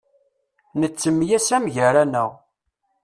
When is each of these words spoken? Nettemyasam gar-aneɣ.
Nettemyasam 0.79 1.63
gar-aneɣ. 1.73 2.29